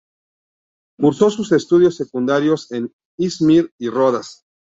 [0.97, 4.45] Cursó sus estudios secundarios en İzmir y Rodas.